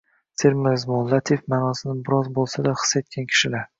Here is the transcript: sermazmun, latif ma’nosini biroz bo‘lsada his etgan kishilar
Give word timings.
sermazmun, 0.43 1.11
latif 1.11 1.43
ma’nosini 1.55 1.95
biroz 2.07 2.31
bo‘lsada 2.39 2.75
his 2.81 2.95
etgan 3.03 3.29
kishilar 3.35 3.69